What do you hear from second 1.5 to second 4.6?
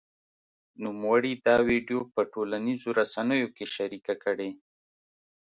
ویډیو په ټولنیزو رسنیو کې شرېکه کړې